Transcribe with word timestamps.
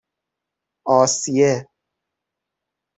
آسیه 0.97 1.67